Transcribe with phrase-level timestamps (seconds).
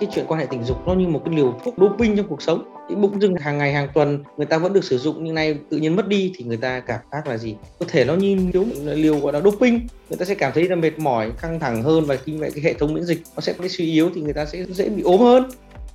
[0.00, 2.42] cái chuyện quan hệ tình dục nó như một cái liều thuốc doping trong cuộc
[2.42, 2.64] sống.
[2.88, 5.58] Cái bụng dưng hàng ngày hàng tuần người ta vẫn được sử dụng nhưng nay
[5.70, 7.56] tự nhiên mất đi thì người ta cảm giác là gì?
[7.78, 9.86] Có thể nó như nếu liều gọi là doping.
[10.10, 12.64] Người ta sẽ cảm thấy là mệt mỏi căng thẳng hơn và khi vậy cái
[12.64, 15.02] hệ thống miễn dịch nó sẽ bị suy yếu thì người ta sẽ dễ bị
[15.02, 15.50] ốm hơn.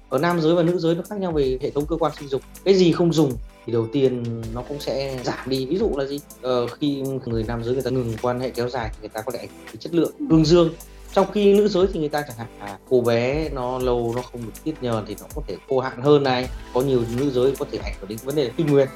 [0.10, 2.30] Ở nam giới và nữ giới nó khác nhau về hệ thống cơ quan sinh
[2.30, 2.42] dục.
[2.66, 3.34] Cái gì không dùng
[3.66, 4.24] thì đầu tiên
[4.54, 5.66] nó cũng sẽ giảm đi.
[5.66, 6.20] Ví dụ là gì?
[6.42, 9.22] Ờ, khi người nam giới người ta ngừng quan hệ kéo dài thì người ta
[9.22, 10.70] có thể ảnh hưởng chất lượng cương dương
[11.14, 14.22] trong khi nữ giới thì người ta chẳng hạn à, cô bé nó lâu nó
[14.22, 17.30] không được tiết nhờn thì nó có thể khô hạn hơn này có nhiều nữ
[17.30, 18.90] giới có thể ảnh hưởng đến vấn đề kinh nguyệt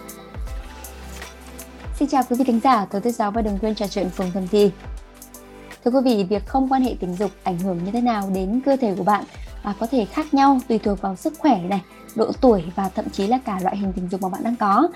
[1.99, 4.31] Xin chào quý vị khán giả, tôi Tư Giáo và đừng quên trò chuyện cùng
[4.33, 4.71] Thầm Thi.
[5.85, 8.61] Thưa quý vị, việc không quan hệ tình dục ảnh hưởng như thế nào đến
[8.66, 9.23] cơ thể của bạn
[9.63, 11.81] à, có thể khác nhau tùy thuộc vào sức khỏe này,
[12.16, 14.88] độ tuổi và thậm chí là cả loại hình tình dục mà bạn đang có.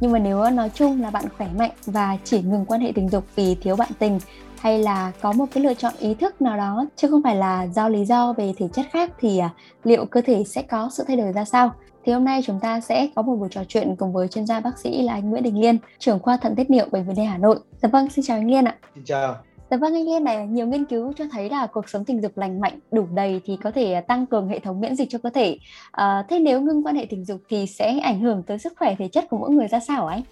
[0.00, 3.08] Nhưng mà nếu nói chung là bạn khỏe mạnh và chỉ ngừng quan hệ tình
[3.08, 4.18] dục vì thiếu bạn tình
[4.64, 7.66] hay là có một cái lựa chọn ý thức nào đó chứ không phải là
[7.66, 9.50] do lý do về thể chất khác thì à,
[9.84, 11.72] liệu cơ thể sẽ có sự thay đổi ra sao?
[12.04, 14.60] Thì hôm nay chúng ta sẽ có một buổi trò chuyện cùng với chuyên gia
[14.60, 17.24] bác sĩ là anh Nguyễn Đình Liên, trưởng khoa thận tiết niệu bệnh viện Đê
[17.24, 17.58] Hà Nội.
[17.82, 18.76] Dạ vâng, xin chào anh Liên ạ.
[18.94, 19.34] Xin chào.
[19.70, 22.38] Dạ vâng anh Liên này, nhiều nghiên cứu cho thấy là cuộc sống tình dục
[22.38, 25.30] lành mạnh, đủ đầy thì có thể tăng cường hệ thống miễn dịch cho cơ
[25.30, 25.58] thể.
[25.90, 28.94] À, thế nếu ngưng quan hệ tình dục thì sẽ ảnh hưởng tới sức khỏe
[28.98, 30.22] thể chất của mỗi người ra sao anh?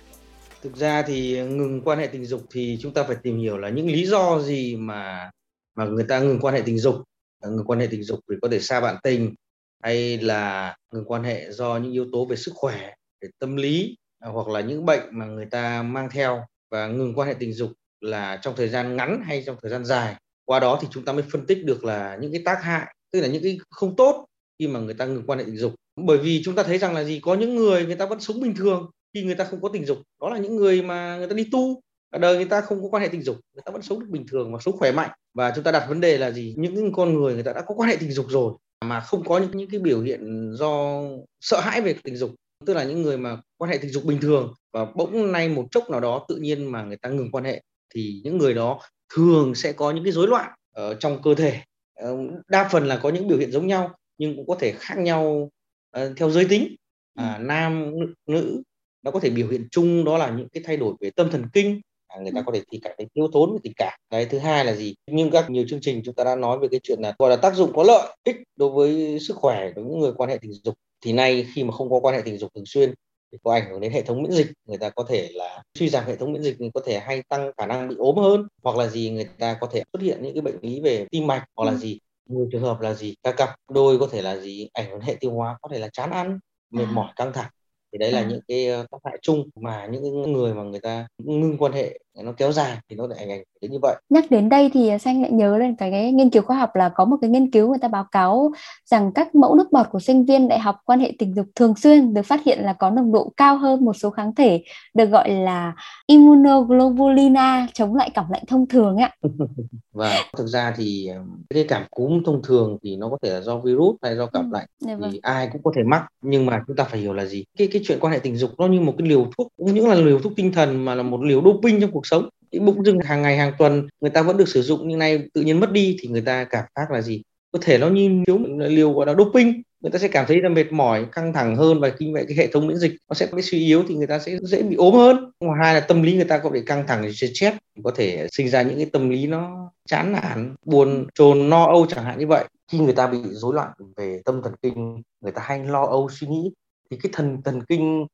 [0.63, 3.69] Thực ra thì ngừng quan hệ tình dục thì chúng ta phải tìm hiểu là
[3.69, 5.31] những lý do gì mà
[5.75, 6.97] mà người ta ngừng quan hệ tình dục.
[7.41, 9.35] À, ngừng quan hệ tình dục vì có thể xa bạn tình
[9.83, 13.97] hay là ngừng quan hệ do những yếu tố về sức khỏe, về tâm lý
[14.19, 16.45] à, hoặc là những bệnh mà người ta mang theo.
[16.71, 19.85] Và ngừng quan hệ tình dục là trong thời gian ngắn hay trong thời gian
[19.85, 20.17] dài.
[20.45, 23.21] Qua đó thì chúng ta mới phân tích được là những cái tác hại tức
[23.21, 24.27] là những cái không tốt
[24.59, 25.75] khi mà người ta ngừng quan hệ tình dục.
[25.97, 27.21] Bởi vì chúng ta thấy rằng là gì?
[27.23, 29.87] Có những người người ta vẫn sống bình thường khi người ta không có tình
[29.87, 31.81] dục đó là những người mà người ta đi tu
[32.13, 34.07] cả đời người ta không có quan hệ tình dục người ta vẫn sống được
[34.09, 35.11] bình thường và sống khỏe mạnh.
[35.35, 36.55] Và chúng ta đặt vấn đề là gì?
[36.59, 39.39] Những con người người ta đã có quan hệ tình dục rồi mà không có
[39.39, 41.03] những những cái biểu hiện do
[41.41, 42.31] sợ hãi về tình dục
[42.67, 45.67] tức là những người mà quan hệ tình dục bình thường và bỗng nay một
[45.71, 47.63] chốc nào đó tự nhiên mà người ta ngừng quan hệ
[47.95, 48.81] thì những người đó
[49.15, 51.61] thường sẽ có những cái rối loạn ở trong cơ thể.
[51.95, 52.17] Ờ,
[52.49, 55.51] đa phần là có những biểu hiện giống nhau nhưng cũng có thể khác nhau
[55.99, 56.77] uh, theo giới tính.
[57.15, 57.43] À, ừ.
[57.43, 57.93] nam
[58.27, 58.63] nữ
[59.03, 61.45] nó có thể biểu hiện chung đó là những cái thay đổi về tâm thần
[61.53, 61.81] kinh
[62.13, 62.43] à, người ta ừ.
[62.47, 63.99] có thể thì cảm thấy thiếu thốn về tình cảm.
[64.11, 64.95] Cái thứ hai là gì?
[65.11, 67.37] Nhưng các nhiều chương trình chúng ta đã nói về cái chuyện là gọi là
[67.37, 70.53] tác dụng có lợi ích đối với sức khỏe của những người quan hệ tình
[70.65, 70.75] dục.
[71.05, 72.95] Thì nay khi mà không có quan hệ tình dục thường xuyên
[73.33, 74.47] thì có ảnh hưởng đến hệ thống miễn dịch.
[74.65, 77.53] Người ta có thể là suy giảm hệ thống miễn dịch có thể hay tăng
[77.59, 80.35] khả năng bị ốm hơn hoặc là gì người ta có thể xuất hiện những
[80.35, 81.79] cái bệnh lý về tim mạch hoặc là ừ.
[81.79, 81.99] gì.
[82.29, 83.15] Nhiều trường hợp là gì?
[83.23, 84.69] Các cặp đôi có thể là gì?
[84.73, 86.39] Ảnh hưởng hệ tiêu hóa có thể là chán ăn
[86.71, 86.93] mệt à.
[86.93, 87.51] mỏi căng thẳng
[87.93, 88.27] thì đấy là à.
[88.31, 92.33] những cái tác hại chung mà những người mà người ta ngưng quan hệ nó
[92.33, 93.97] kéo dài thì nó lại ảnh hưởng đến như vậy.
[94.11, 96.89] Nhắc đến đây thì xanh lại nhớ lên cái, cái nghiên cứu khoa học là
[96.89, 98.53] có một cái nghiên cứu người ta báo cáo
[98.85, 101.75] rằng các mẫu nước bọt của sinh viên đại học quan hệ tình dục thường
[101.77, 104.63] xuyên được phát hiện là có nồng độ cao hơn một số kháng thể
[104.95, 105.75] được gọi là
[106.07, 109.11] immunoglobulin A chống lại cảm lạnh thông thường ạ.
[109.93, 111.11] Và thực ra thì
[111.51, 114.45] cái cảm cúm thông thường thì nó có thể là do virus hay do cảm
[114.45, 115.11] ừ, lạnh dạ vâng.
[115.13, 117.45] thì ai cũng có thể mắc nhưng mà chúng ta phải hiểu là gì?
[117.59, 119.89] Cái cái chuyện quan hệ tình dục nó như một cái liều thuốc cũng những
[119.89, 122.29] là liều thuốc tinh thần mà là một liều doping trong cuộc sống.
[122.53, 125.29] Cái bụng dưng hàng ngày, hàng tuần người ta vẫn được sử dụng, nhưng nay
[125.35, 127.23] tự nhiên mất đi thì người ta cảm giác là gì?
[127.53, 129.63] Có thể nó như thiếu liều gọi là doping.
[129.81, 132.37] Người ta sẽ cảm thấy là mệt mỏi, căng thẳng hơn và khi vậy cái
[132.37, 134.77] hệ thống miễn dịch nó sẽ bị suy yếu thì người ta sẽ dễ bị
[134.77, 135.31] ốm hơn.
[135.41, 138.49] Ngoài hai là tâm lý người ta có thể căng thẳng, stress có thể sinh
[138.49, 142.27] ra những cái tâm lý nó chán nản, buồn, chồn no âu chẳng hạn như
[142.27, 142.45] vậy.
[142.73, 146.09] Khi người ta bị rối loạn về tâm thần kinh, người ta hay lo âu,
[146.13, 146.51] suy nghĩ,
[146.91, 148.07] thì cái thần thần kinh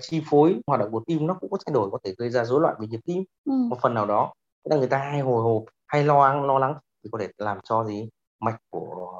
[0.00, 2.44] chi phối hoạt động của tim nó cũng có thay đổi có thể gây ra
[2.44, 3.52] rối loạn về nhịp tim ừ.
[3.52, 4.32] một phần nào đó
[4.64, 7.28] tức là người ta hay hồi hộp hay lo lắng lo lắng thì có thể
[7.38, 8.08] làm cho gì
[8.40, 9.12] mạch của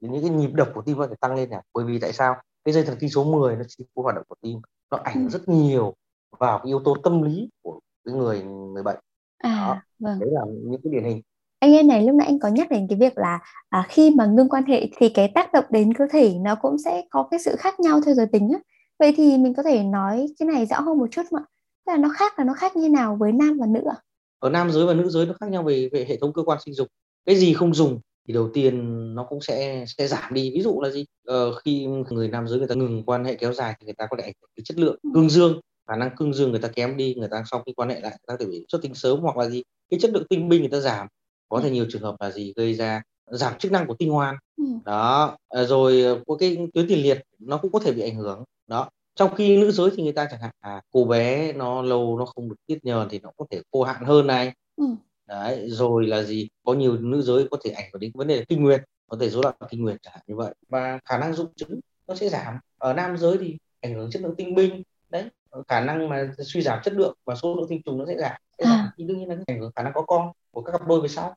[0.00, 2.36] những cái nhịp đập của tim có thể tăng lên này bởi vì tại sao
[2.64, 4.60] cái dây thần kinh số 10 nó chi phối hoạt động của tim
[4.90, 5.28] nó ảnh ừ.
[5.28, 5.94] rất nhiều
[6.38, 8.98] vào cái yếu tố tâm lý của cái người người bệnh
[9.38, 9.80] à, đó.
[9.98, 10.18] Vâng.
[10.20, 11.22] đấy là những cái điển hình
[11.60, 13.38] anh em này lúc nãy anh có nhắc đến cái việc là
[13.68, 16.78] à, khi mà ngưng quan hệ thì cái tác động đến cơ thể nó cũng
[16.78, 18.58] sẽ có cái sự khác nhau theo giới tính á
[18.98, 21.44] vậy thì mình có thể nói cái này rõ hơn một chút không ạ?
[21.86, 23.96] Là nó khác là nó khác như nào với nam và nữ ạ?
[24.38, 26.58] Ở nam giới và nữ giới nó khác nhau về về hệ thống cơ quan
[26.64, 26.88] sinh dục.
[27.26, 28.84] Cái gì không dùng thì đầu tiên
[29.14, 30.50] nó cũng sẽ sẽ giảm đi.
[30.54, 31.04] Ví dụ là gì?
[31.26, 34.06] Ờ, khi người nam giới người ta ngừng quan hệ kéo dài thì người ta
[34.10, 35.10] có thể ảnh hưởng cái chất lượng ừ.
[35.14, 35.60] cương dương.
[35.88, 38.10] Khả năng cương dương người ta kém đi người ta sau khi quan hệ lại
[38.10, 39.62] người ta có thể bị xuất tinh sớm hoặc là gì.
[39.90, 41.06] Cái chất lượng tinh binh người ta giảm.
[41.48, 42.52] Có thể nhiều trường hợp là gì?
[42.56, 44.64] Gây ra giảm chức năng của tinh hoàn ừ.
[44.84, 45.36] đó.
[45.48, 48.44] Ờ, rồi ờ, có cái tuyến tiền liệt nó cũng có thể bị ảnh hưởng
[48.68, 52.18] đó trong khi nữ giới thì người ta chẳng hạn à, cô bé nó lâu
[52.18, 54.84] nó không được tiết nhờn thì nó có thể khô hạn hơn này ừ.
[55.26, 58.44] đấy rồi là gì có nhiều nữ giới có thể ảnh hưởng đến vấn đề
[58.48, 61.34] kinh nguyệt có thể rối loạn kinh nguyệt chẳng hạn như vậy và khả năng
[61.34, 64.82] dụng trứng nó sẽ giảm ở nam giới thì ảnh hưởng chất lượng tinh binh
[65.10, 65.24] đấy
[65.68, 68.40] khả năng mà suy giảm chất lượng và số lượng tinh trùng nó sẽ giảm,
[68.58, 68.78] sẽ giảm.
[68.78, 68.92] À.
[68.98, 71.08] thì đương nhiên là ảnh hưởng khả năng có con của các cặp đôi về
[71.08, 71.36] sau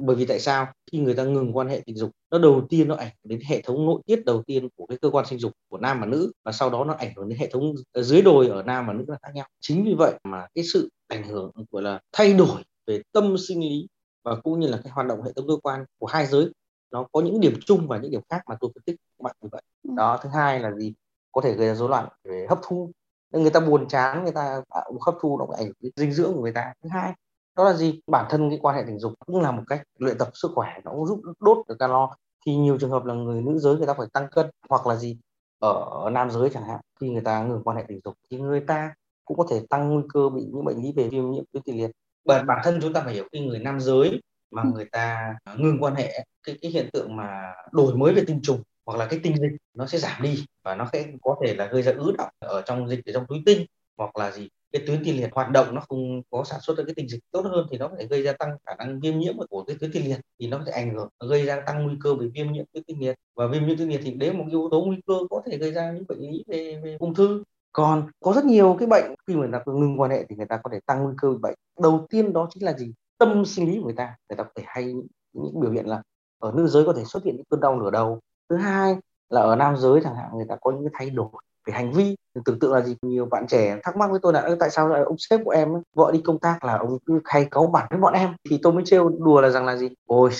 [0.00, 0.72] bởi vì tại sao?
[0.92, 3.40] Khi người ta ngừng quan hệ tình dục nó đầu tiên nó ảnh hưởng đến
[3.48, 6.06] hệ thống nội tiết đầu tiên của cái cơ quan sinh dục của nam và
[6.06, 8.92] nữ và sau đó nó ảnh hưởng đến hệ thống dưới đồi ở nam và
[8.92, 9.46] nữ là khác nhau.
[9.60, 13.60] Chính vì vậy mà cái sự ảnh hưởng gọi là thay đổi về tâm sinh
[13.60, 13.86] lý
[14.24, 16.52] và cũng như là cái hoạt động hệ thống cơ quan của hai giới
[16.90, 19.36] nó có những điểm chung và những điểm khác mà tôi phân tích các bạn
[19.42, 19.62] như vậy.
[19.82, 19.90] Ừ.
[19.96, 20.94] đó thứ hai là gì?
[21.32, 22.90] Có thể gây ra rối loạn về hấp thu.
[23.30, 24.62] Người ta buồn chán người ta
[25.06, 26.74] hấp thu nó ảnh hưởng đến dinh dưỡng của người ta.
[26.82, 27.12] Thứ hai
[27.60, 28.00] đó là gì?
[28.06, 30.68] Bản thân cái quan hệ tình dục cũng là một cách luyện tập sức khỏe,
[30.84, 32.10] nó cũng giúp đốt được calo.
[32.46, 34.96] Thì nhiều trường hợp là người nữ giới người ta phải tăng cân hoặc là
[34.96, 35.18] gì,
[35.58, 38.60] ở nam giới chẳng hạn, khi người ta ngừng quan hệ tình dục thì người
[38.60, 41.62] ta cũng có thể tăng nguy cơ bị những bệnh lý về viêm nhiễm tuyến
[41.62, 41.90] tiền liệt.
[42.24, 44.20] Bản bản thân chúng ta phải hiểu, khi người nam giới
[44.50, 48.40] mà người ta ngừng quan hệ, cái cái hiện tượng mà đổi mới về tinh
[48.42, 51.54] trùng hoặc là cái tinh dịch nó sẽ giảm đi và nó sẽ có thể
[51.54, 53.66] là gây ra ứ động ở trong dịch ở trong túi tinh
[53.96, 56.84] hoặc là gì cái tuyến tiền liệt hoạt động nó không có sản xuất được
[56.86, 59.18] cái tình dịch tốt hơn thì nó có thể gây ra tăng khả năng viêm
[59.18, 61.84] nhiễm của cái tuyến tiền liệt thì nó có thể ảnh hưởng gây ra tăng
[61.84, 63.16] nguy cơ về viêm nhiễm tuyến tiền liệt.
[63.34, 65.72] Và viêm nhiễm tuyến liệt thì đấy một yếu tố nguy cơ có thể gây
[65.72, 67.44] ra những bệnh lý về, về ung thư.
[67.72, 70.46] Còn có rất nhiều cái bệnh khi mà người ta ngừng quan hệ thì người
[70.46, 71.54] ta có thể tăng nguy cơ bị bệnh.
[71.82, 72.92] Đầu tiên đó chính là gì?
[73.18, 74.94] Tâm sinh lý của người ta người ta có thể hay
[75.32, 76.02] những biểu hiện là
[76.38, 78.20] ở nữ giới có thể xuất hiện những cơn đau nửa đầu.
[78.48, 78.96] Thứ hai
[79.28, 81.28] là ở nam giới chẳng hạn người ta có những cái thay đổi
[81.70, 82.16] về hành vi.
[82.44, 82.96] Tưởng tượng là gì?
[83.02, 85.68] Nhiều bạn trẻ thắc mắc với tôi là tại sao lại ông sếp của em
[85.94, 88.34] vợ đi công tác là ông cứ hay cáu bản với bọn em?
[88.50, 89.88] Thì tôi mới trêu đùa là rằng là gì?
[90.06, 90.30] Ôi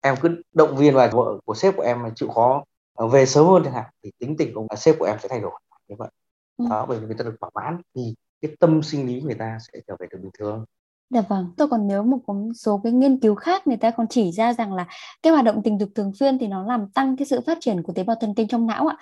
[0.00, 2.64] em cứ động viên và vợ của sếp của em mà chịu khó
[2.94, 3.84] ờ, về sớm hơn chẳng hạn.
[4.02, 5.60] Thì tính tình của sếp của em sẽ thay đổi.
[5.88, 6.08] Như vậy.
[6.56, 6.64] Ừ.
[6.70, 9.58] đó bởi vì người ta được thỏa mãn thì cái tâm sinh lý người ta
[9.60, 10.64] sẽ trở về được bình thường
[11.10, 12.18] Dạ vâng, tôi còn nhớ một
[12.54, 14.86] số cái nghiên cứu khác người ta còn chỉ ra rằng là
[15.22, 17.82] cái hoạt động tình dục thường xuyên thì nó làm tăng cái sự phát triển
[17.82, 18.96] của tế bào thần kinh trong não ạ.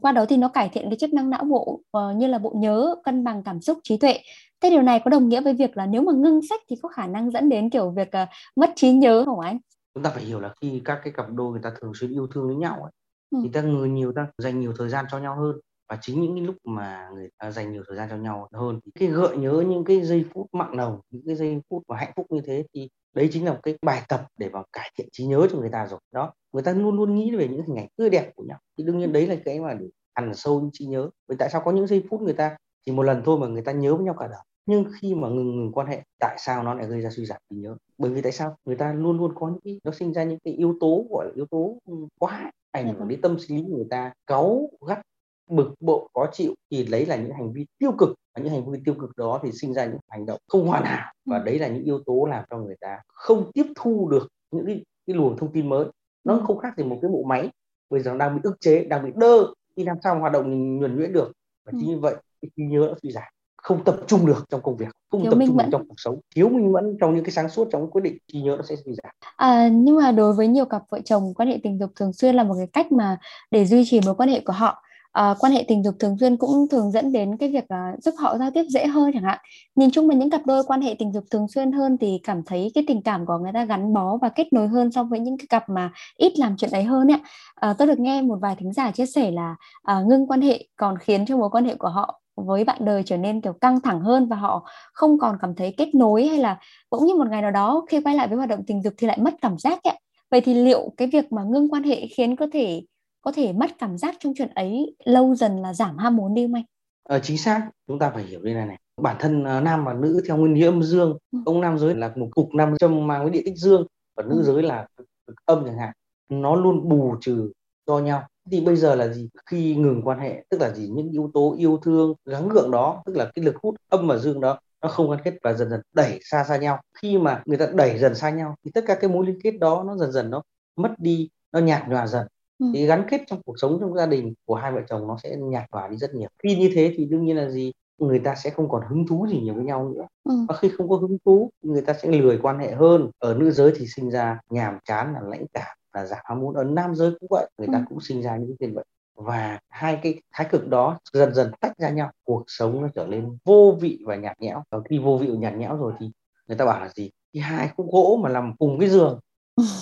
[0.00, 2.52] Qua đó thì nó cải thiện cái chức năng não bộ uh, như là bộ
[2.56, 4.18] nhớ, cân bằng cảm xúc, trí tuệ.
[4.60, 6.88] Thế điều này có đồng nghĩa với việc là nếu mà ngưng sách thì có
[6.88, 9.58] khả năng dẫn đến kiểu việc uh, mất trí nhớ không anh?
[9.94, 12.26] Chúng ta phải hiểu là khi các cái cặp đôi người ta thường xuyên yêu
[12.34, 12.92] thương với nhau ấy,
[13.30, 13.38] ừ.
[13.44, 15.56] thì ta người nhiều ta dành nhiều thời gian cho nhau hơn
[15.88, 18.80] và chính những cái lúc mà người ta dành nhiều thời gian cho nhau hơn
[18.84, 21.96] thì cái gợi nhớ những cái giây phút mặn nồng những cái giây phút và
[21.96, 24.92] hạnh phúc như thế thì đấy chính là một cái bài tập để mà cải
[24.98, 26.00] thiện trí nhớ cho người ta rồi.
[26.12, 28.58] Đó người ta luôn luôn nghĩ về những hình ảnh tươi đẹp của nhau.
[28.78, 31.10] Thì đương nhiên đấy là cái mà để ăn sâu những trí nhớ.
[31.28, 32.56] Vì tại sao có những giây phút người ta
[32.86, 34.42] chỉ một lần thôi mà người ta nhớ với nhau cả đời?
[34.66, 37.38] Nhưng khi mà ngừng ngừng quan hệ tại sao nó lại gây ra suy giảm
[37.50, 37.76] trí nhớ?
[37.98, 38.56] Bởi vì tại sao?
[38.64, 41.26] Người ta luôn luôn có những cái nó sinh ra những cái yếu tố gọi
[41.26, 41.78] là yếu tố
[42.18, 45.00] quá ảnh hưởng đến tâm sinh lý của người ta cáu gắt
[45.48, 48.14] bực bội khó chịu thì lấy là những hành vi tiêu cực.
[48.34, 50.84] Và những hành vi tiêu cực đó thì sinh ra những hành động không hoàn
[50.84, 51.12] hảo.
[51.24, 51.44] Và ừ.
[51.44, 54.84] đấy là những yếu tố làm cho người ta không tiếp thu được những cái,
[55.06, 55.84] cái luồng thông tin mới.
[56.24, 56.42] Nó ừ.
[56.46, 57.50] không khác gì một cái bộ máy
[57.90, 59.46] bây giờ đang bị ức chế đang bị đơ
[59.76, 61.32] khi làm sao hoạt động nhuần nhuyễn được?
[61.64, 61.94] Và chính ừ.
[61.94, 63.32] như vậy cái trí nhớ nó suy giảm
[63.66, 66.20] không tập trung được trong công việc không thiếu tập trung được trong cuộc sống.
[66.34, 68.76] Thiếu minh mẫn trong những cái sáng suốt trong quyết định trí nhớ nó sẽ
[68.84, 69.12] suy giảm.
[69.36, 72.34] À, nhưng mà đối với nhiều cặp vợ chồng quan hệ tình dục thường xuyên
[72.34, 73.18] là một cái cách mà
[73.50, 74.82] để duy trì mối quan hệ của họ
[75.16, 78.14] à, quan hệ tình dục thường xuyên cũng thường dẫn đến cái việc uh, giúp
[78.18, 79.38] họ giao tiếp dễ hơn chẳng hạn
[79.76, 82.42] nhìn chung là những cặp đôi quan hệ tình dục thường xuyên hơn thì cảm
[82.46, 85.20] thấy cái tình cảm của người ta gắn bó và kết nối hơn so với
[85.20, 87.18] những cái cặp mà ít làm chuyện ấy hơn ấy.
[87.54, 90.66] À, tôi được nghe một vài thính giả chia sẻ là à, ngưng quan hệ
[90.76, 93.80] còn khiến cho mối quan hệ của họ với bạn đời trở nên kiểu căng
[93.80, 96.58] thẳng hơn và họ không còn cảm thấy kết nối hay là
[96.90, 99.06] cũng như một ngày nào đó khi quay lại với hoạt động tình dục thì
[99.06, 100.00] lại mất cảm giác ấy.
[100.30, 102.82] Vậy thì liệu cái việc mà ngưng quan hệ khiến cơ thể
[103.26, 106.44] có thể mất cảm giác trong chuyện ấy lâu dần là giảm ham muốn đi
[106.46, 106.64] không anh?
[107.02, 107.70] Ờ, chính xác.
[107.86, 108.78] Chúng ta phải hiểu đây này này.
[109.02, 111.18] Bản thân uh, nam và nữ theo nguyên lý âm dương.
[111.32, 111.38] Ừ.
[111.46, 114.36] ông nam giới là một cục nam châm mang với địa tích dương và nữ
[114.36, 114.42] ừ.
[114.42, 114.86] giới là
[115.26, 115.92] cực âm chẳng hạn.
[116.28, 117.52] Nó luôn bù trừ
[117.86, 118.26] cho nhau.
[118.50, 119.28] Thì bây giờ là gì?
[119.46, 120.88] Khi ngừng quan hệ tức là gì?
[120.88, 124.16] Những yếu tố yêu thương gắng gượng đó tức là cái lực hút âm và
[124.16, 126.80] dương đó nó không gắn kết và dần dần đẩy xa xa nhau.
[127.02, 129.50] Khi mà người ta đẩy dần xa nhau thì tất cả cái mối liên kết
[129.60, 130.42] đó nó dần dần nó
[130.76, 132.26] mất đi nó nhạt nhòa dần
[132.58, 132.66] ừ.
[132.74, 135.36] thì gắn kết trong cuộc sống trong gia đình của hai vợ chồng nó sẽ
[135.36, 136.28] nhạt nhòa đi rất nhiều.
[136.42, 137.72] Khi như thế thì đương nhiên là gì?
[137.98, 140.06] Người ta sẽ không còn hứng thú gì nhiều với nhau nữa.
[140.24, 140.34] Ừ.
[140.48, 143.10] và khi không có hứng thú người ta sẽ lười quan hệ hơn.
[143.18, 146.54] Ở nữ giới thì sinh ra nhàm chán là lãnh cảm là giảm ham muốn.
[146.54, 147.84] Ở nam giới cũng vậy người ta ừ.
[147.88, 148.84] cũng sinh ra những cái vậy
[149.14, 152.10] và hai cái thái cực đó dần dần tách ra nhau.
[152.24, 154.62] Cuộc sống nó trở nên vô vị và nhạt nhẽo.
[154.70, 156.10] Và khi vô vị và nhạt nhẽo rồi thì
[156.48, 157.10] người ta bảo là gì?
[157.34, 159.20] Thì hai khúc gỗ mà nằm cùng cái giường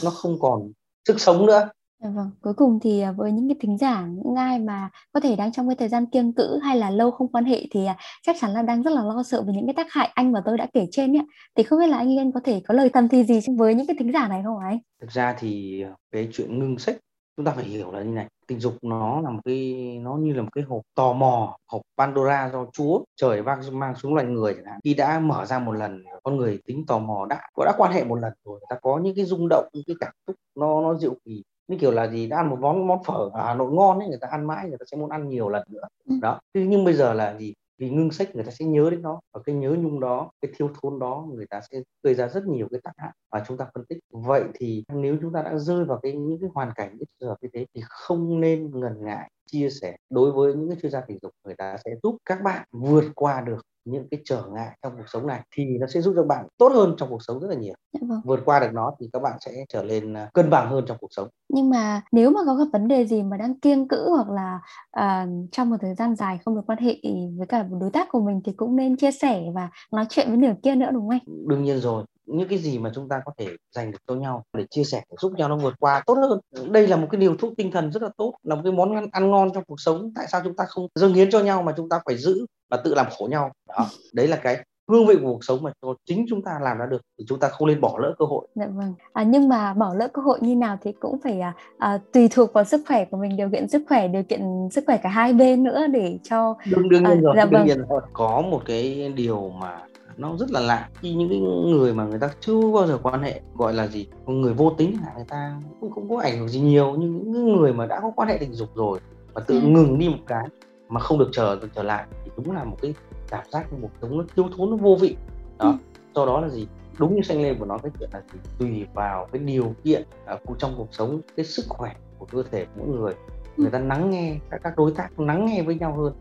[0.04, 0.72] nó không còn
[1.08, 1.68] sức sống nữa
[2.04, 5.20] Dạ vâng, cuối cùng thì à, với những cái thính giả, những ai mà có
[5.20, 7.86] thể đang trong cái thời gian kiêng cữ hay là lâu không quan hệ thì
[7.86, 10.32] à, chắc chắn là đang rất là lo sợ về những cái tác hại anh
[10.32, 11.26] và tôi đã kể trên ấy.
[11.56, 13.86] Thì không biết là anh Yên có thể có lời tâm thì gì với những
[13.86, 14.78] cái thính giả này không anh?
[15.00, 15.90] Thực ra thì về
[16.24, 16.96] cái chuyện ngưng sách
[17.36, 20.32] chúng ta phải hiểu là như này tình dục nó là một cái nó như
[20.32, 24.26] là một cái hộp tò mò hộp Pandora do Chúa trời mang mang xuống loài
[24.26, 27.40] người chẳng hạn khi đã mở ra một lần con người tính tò mò đã
[27.54, 29.84] có đã quan hệ một lần rồi người ta có những cái rung động những
[29.86, 32.86] cái cảm xúc nó nó dịu kỳ như kiểu là gì đã ăn một món
[32.86, 35.10] món phở ở Hà Nội ngon ấy người ta ăn mãi người ta sẽ muốn
[35.10, 35.84] ăn nhiều lần nữa.
[36.08, 36.14] Ừ.
[36.22, 36.40] đó.
[36.54, 37.54] Nhưng bây giờ là gì?
[37.78, 40.52] Vì ngưng sách người ta sẽ nhớ đến nó và cái nhớ nhung đó cái
[40.56, 43.56] thiếu thốn đó người ta sẽ gây ra rất nhiều cái tác hại và chúng
[43.56, 43.98] ta phân tích.
[44.10, 47.28] Vậy thì nếu chúng ta đã rơi vào cái những cái hoàn cảnh những trường
[47.28, 49.96] hợp như thế thì không nên ngần ngại chia sẻ.
[50.10, 53.04] Đối với những cái chuyên gia tình dục người ta sẽ giúp các bạn vượt
[53.14, 56.22] qua được những cái trở ngại trong cuộc sống này thì nó sẽ giúp cho
[56.22, 57.74] bạn tốt hơn trong cuộc sống rất là nhiều.
[57.92, 58.20] Dạ vâng.
[58.24, 60.96] vượt qua được nó thì các bạn sẽ trở nên à, cân bằng hơn trong
[61.00, 61.28] cuộc sống.
[61.48, 64.60] Nhưng mà nếu mà có gặp vấn đề gì mà đang kiêng cữ hoặc là
[65.00, 66.96] uh, trong một thời gian dài không được quan hệ
[67.38, 70.36] với cả đối tác của mình thì cũng nên chia sẻ và nói chuyện với
[70.36, 71.48] nửa kia nữa đúng không anh?
[71.48, 74.44] Đương nhiên rồi những cái gì mà chúng ta có thể dành được cho nhau
[74.56, 76.40] để chia sẻ để giúp nhau nó vượt qua tốt hơn.
[76.72, 78.94] Đây là một cái điều thuốc tinh thần rất là tốt là một cái món
[78.94, 80.12] ăn, ăn ngon trong cuộc sống.
[80.14, 82.82] Tại sao chúng ta không dâng hiến cho nhau mà chúng ta phải giữ và
[82.84, 85.70] tự làm khổ nhau đó đấy là cái hương vị của cuộc sống mà
[86.06, 88.48] chính chúng ta làm ra được thì chúng ta không nên bỏ lỡ cơ hội.
[88.54, 88.94] Dạ vâng.
[89.12, 92.28] À, nhưng mà bỏ lỡ cơ hội như nào thì cũng phải à, à, tùy
[92.28, 95.08] thuộc vào sức khỏe của mình, điều kiện sức khỏe, điều kiện sức khỏe cả
[95.08, 97.66] hai bên nữa để cho đương đương nhiên à, rồi, dạ đương vâng.
[97.66, 98.00] nhiên rồi.
[98.12, 99.80] Có một cái điều mà
[100.16, 101.40] nó rất là lạ khi những cái
[101.72, 104.96] người mà người ta chưa bao giờ quan hệ gọi là gì người vô tính
[105.02, 108.00] là người ta cũng không có ảnh hưởng gì nhiều nhưng những người mà đã
[108.00, 108.98] có quan hệ tình dục rồi
[109.34, 109.66] và tự ừ.
[109.66, 110.48] ngừng đi một cái
[110.88, 112.94] mà không được chờ trở lại thì đúng là một cái
[113.28, 115.16] cảm giác một sống nó thiếu thốn nó vô vị
[115.58, 115.72] đó ừ.
[116.14, 116.66] do đó là gì
[116.98, 118.38] đúng như xanh lên của nó cái chuyện là gì?
[118.58, 122.64] tùy vào cái điều kiện uh, trong cuộc sống cái sức khỏe của cơ thể
[122.64, 123.14] của mỗi người
[123.56, 123.62] ừ.
[123.62, 126.14] người ta lắng nghe các các đối tác lắng nghe với nhau hơn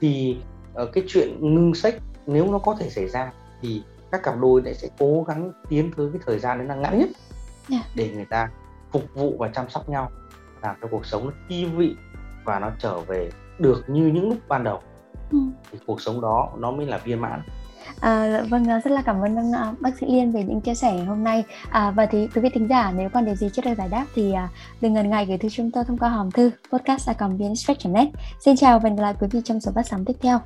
[0.00, 0.36] thì
[0.82, 1.94] uh, cái chuyện ngưng sách
[2.26, 5.90] nếu nó có thể xảy ra thì các cặp đôi lại sẽ cố gắng tiến
[5.96, 7.08] tới cái thời gian đấy là ngắn nhất
[7.70, 7.84] yeah.
[7.84, 7.90] Dạ.
[7.94, 8.50] để người ta
[8.92, 10.10] phục vụ và chăm sóc nhau
[10.62, 11.96] làm cho cuộc sống nó thi vị
[12.44, 14.80] và nó trở về được như những lúc ban đầu
[15.30, 15.38] ừ.
[15.72, 17.42] thì cuộc sống đó nó mới là viên mãn
[18.00, 21.24] À, vâng rất là cảm ơn uh, bác sĩ Liên về những chia sẻ hôm
[21.24, 23.88] nay à, và thì quý vị thính giả nếu còn điều gì chưa được giải
[23.88, 24.50] đáp thì uh,
[24.80, 27.10] đừng ngần ngại gửi thư chúng tôi thông qua hòm thư podcast
[27.84, 28.08] net
[28.40, 30.40] Xin chào và hẹn gặp lại quý vị trong số phát sóng tiếp theo.